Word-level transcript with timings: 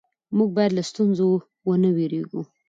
موږ 0.37 0.49
باید 0.57 0.71
له 0.77 0.83
ستونزو 0.89 1.27
ونه 1.67 1.89
وېرېږو 1.95 2.41